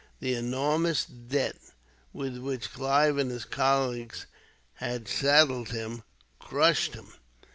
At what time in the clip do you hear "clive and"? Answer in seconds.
2.73-3.29